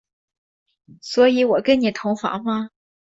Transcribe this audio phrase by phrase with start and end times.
[0.99, 2.71] 所以我跟你同房吗？